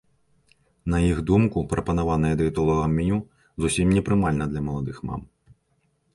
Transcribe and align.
На 0.93 1.01
іх 1.09 1.19
думку, 1.31 1.63
прапанаванае 1.73 2.31
дыетолагам 2.39 2.97
меню 3.01 3.19
зусім 3.67 3.87
не 4.01 4.05
прымальна 4.09 4.45
для 4.57 4.61
маладых 4.73 4.97
мам. 5.13 5.21